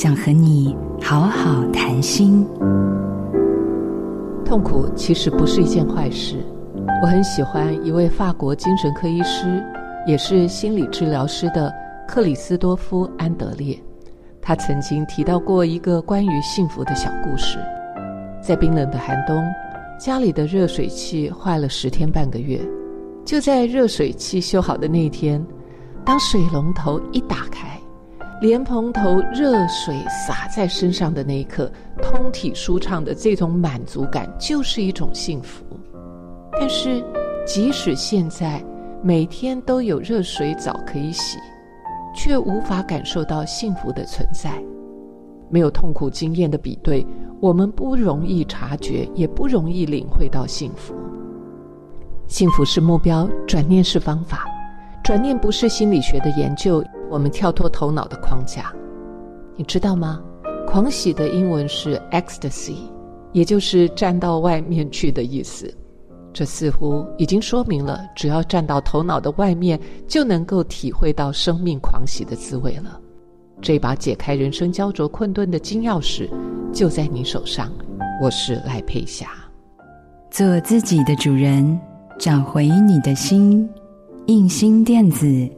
[0.00, 2.46] 想和你好好谈心。
[4.44, 6.36] 痛苦其实不是一件坏事。
[7.02, 9.60] 我很喜欢一位法国精神科医师，
[10.06, 11.74] 也是心理治疗师的
[12.06, 13.76] 克里斯多夫·安德烈。
[14.40, 17.58] 他曾经提到过一个关于幸福的小故事。
[18.40, 19.36] 在冰冷的寒冬，
[19.98, 22.60] 家里的热水器坏了十天半个月。
[23.24, 25.44] 就在热水器修好的那天，
[26.04, 27.77] 当水龙头一打开，
[28.40, 31.70] 莲蓬头热水洒在身上的那一刻，
[32.00, 35.64] 通体舒畅的这种满足感就是一种幸福。
[36.52, 37.02] 但是，
[37.44, 38.62] 即使现在
[39.02, 41.36] 每天都有热水澡可以洗，
[42.14, 44.52] 却无法感受到幸福的存在。
[45.50, 47.04] 没有痛苦经验的比对，
[47.40, 50.94] 我们不容易察觉，也不容易领会到幸福。
[52.28, 54.44] 幸福是目标，转念是方法。
[55.02, 56.84] 转念不是心理学的研究。
[57.10, 58.72] 我们跳脱头脑的框架，
[59.56, 60.20] 你知道吗？
[60.66, 62.76] 狂喜的英文是 ecstasy，
[63.32, 65.72] 也就是站到外面去的意思。
[66.32, 73.00] 这似乎已经说明了，只要站到头脑的外面，就能够体会到生命狂喜的滋味了。
[73.60, 76.28] 这把解开人生焦灼困顿的金钥匙，
[76.72, 77.72] 就在你手上。
[78.22, 79.28] 我是赖佩霞，
[80.30, 81.80] 做自己的主人，
[82.18, 83.68] 找回你的心。
[84.26, 85.57] 印心电子。